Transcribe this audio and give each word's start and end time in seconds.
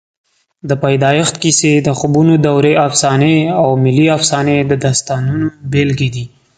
د 0.69 0.71
پیدایښت 0.83 1.35
کیسې، 1.43 1.73
د 1.87 1.89
خوبونو 1.97 2.33
دورې 2.45 2.73
افسانې 2.87 3.37
او 3.61 3.69
ملي 3.83 4.07
افسانې 4.17 4.57
د 4.69 4.73
داستانونو 4.85 5.47
بېلګې 5.71 6.09
دي. 6.15 6.25